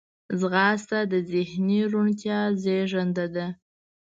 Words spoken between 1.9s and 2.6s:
روڼتیا